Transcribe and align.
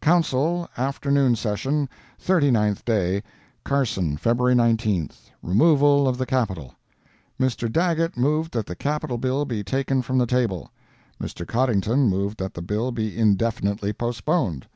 COUNCIL 0.00 0.68
AFTERNOON 0.76 1.36
SESSION 1.36 1.88
THIRTY 2.18 2.50
NINTH 2.50 2.84
DAY 2.84 3.22
CARSON, 3.64 4.16
February 4.16 4.56
19 4.56 5.10
REMOVAL 5.40 6.08
OF 6.08 6.18
THE 6.18 6.26
CAPITAL 6.26 6.74
Mr. 7.38 7.70
Daggett 7.70 8.16
moved 8.16 8.52
that 8.54 8.66
the 8.66 8.74
Capital 8.74 9.18
bill 9.18 9.44
be 9.44 9.62
taken 9.62 10.02
from 10.02 10.18
the 10.18 10.26
table. 10.26 10.72
Mr. 11.22 11.46
Coddington 11.46 12.08
moved 12.08 12.40
that 12.40 12.54
the 12.54 12.60
bill 12.60 12.90
be 12.90 13.16
indefinitely 13.16 13.92
postponed. 13.92 14.66